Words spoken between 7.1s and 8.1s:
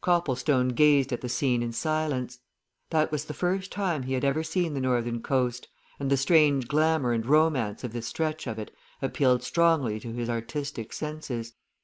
and romance of this